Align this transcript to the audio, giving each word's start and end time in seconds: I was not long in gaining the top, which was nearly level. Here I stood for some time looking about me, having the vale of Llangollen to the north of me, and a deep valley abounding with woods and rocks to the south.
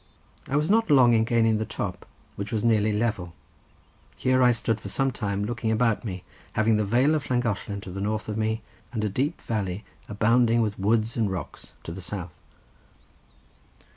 I 0.49 0.55
was 0.55 0.67
not 0.71 0.89
long 0.89 1.13
in 1.13 1.25
gaining 1.25 1.59
the 1.59 1.63
top, 1.65 2.07
which 2.35 2.51
was 2.51 2.63
nearly 2.63 2.91
level. 2.91 3.35
Here 4.17 4.41
I 4.41 4.49
stood 4.51 4.81
for 4.81 4.89
some 4.89 5.11
time 5.11 5.45
looking 5.45 5.69
about 5.71 6.03
me, 6.03 6.23
having 6.53 6.77
the 6.77 6.83
vale 6.83 7.13
of 7.13 7.29
Llangollen 7.29 7.81
to 7.81 7.91
the 7.91 8.01
north 8.01 8.27
of 8.27 8.35
me, 8.35 8.63
and 8.91 9.03
a 9.03 9.09
deep 9.09 9.39
valley 9.41 9.83
abounding 10.09 10.63
with 10.63 10.79
woods 10.79 11.17
and 11.17 11.29
rocks 11.29 11.73
to 11.83 11.91
the 11.91 12.01
south. 12.01 12.39